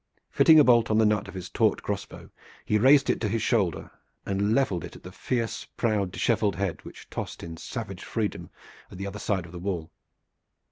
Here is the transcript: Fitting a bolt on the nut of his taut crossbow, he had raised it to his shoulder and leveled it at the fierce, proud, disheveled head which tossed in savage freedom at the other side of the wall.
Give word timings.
Fitting 0.31 0.59
a 0.59 0.63
bolt 0.63 0.89
on 0.89 0.97
the 0.97 1.05
nut 1.05 1.27
of 1.27 1.35
his 1.35 1.47
taut 1.47 1.83
crossbow, 1.83 2.31
he 2.65 2.73
had 2.73 2.81
raised 2.81 3.07
it 3.07 3.21
to 3.21 3.29
his 3.29 3.43
shoulder 3.43 3.91
and 4.25 4.55
leveled 4.55 4.83
it 4.83 4.95
at 4.95 5.03
the 5.03 5.11
fierce, 5.11 5.65
proud, 5.77 6.09
disheveled 6.11 6.55
head 6.55 6.83
which 6.83 7.07
tossed 7.11 7.43
in 7.43 7.55
savage 7.55 8.03
freedom 8.03 8.49
at 8.89 8.97
the 8.97 9.05
other 9.05 9.19
side 9.19 9.45
of 9.45 9.51
the 9.51 9.59
wall. 9.59 9.91